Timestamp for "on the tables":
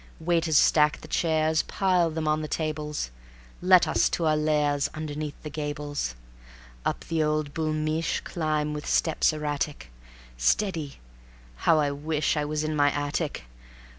2.27-3.11